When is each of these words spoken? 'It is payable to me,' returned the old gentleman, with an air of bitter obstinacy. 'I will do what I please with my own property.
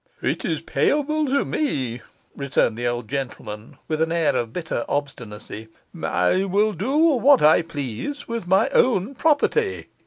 'It 0.23 0.43
is 0.43 0.63
payable 0.63 1.27
to 1.27 1.45
me,' 1.45 2.01
returned 2.35 2.75
the 2.75 2.87
old 2.87 3.07
gentleman, 3.07 3.77
with 3.87 4.01
an 4.01 4.11
air 4.11 4.35
of 4.35 4.51
bitter 4.51 4.83
obstinacy. 4.89 5.67
'I 5.95 6.45
will 6.45 6.73
do 6.73 6.97
what 6.97 7.43
I 7.43 7.61
please 7.61 8.27
with 8.27 8.47
my 8.47 8.67
own 8.69 9.13
property. 9.13 9.89